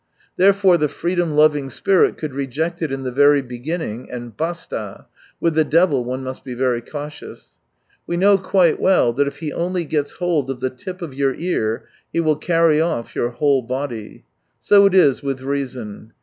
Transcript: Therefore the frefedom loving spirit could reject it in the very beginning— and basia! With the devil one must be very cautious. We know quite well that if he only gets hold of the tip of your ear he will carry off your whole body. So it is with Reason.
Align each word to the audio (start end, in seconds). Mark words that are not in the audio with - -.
Therefore 0.35 0.79
the 0.79 0.87
frefedom 0.87 1.35
loving 1.35 1.69
spirit 1.69 2.17
could 2.17 2.33
reject 2.33 2.81
it 2.81 2.91
in 2.91 3.03
the 3.03 3.11
very 3.11 3.43
beginning— 3.43 4.09
and 4.11 4.35
basia! 4.35 5.05
With 5.39 5.53
the 5.53 5.63
devil 5.63 6.03
one 6.03 6.23
must 6.23 6.43
be 6.43 6.55
very 6.55 6.81
cautious. 6.81 7.51
We 8.07 8.17
know 8.17 8.39
quite 8.39 8.79
well 8.79 9.13
that 9.13 9.27
if 9.27 9.37
he 9.37 9.53
only 9.53 9.85
gets 9.85 10.13
hold 10.13 10.49
of 10.49 10.59
the 10.59 10.71
tip 10.71 11.03
of 11.03 11.13
your 11.13 11.35
ear 11.35 11.85
he 12.11 12.19
will 12.19 12.35
carry 12.37 12.81
off 12.81 13.15
your 13.15 13.29
whole 13.29 13.61
body. 13.61 14.23
So 14.59 14.87
it 14.87 14.95
is 14.95 15.21
with 15.21 15.41
Reason. 15.43 16.13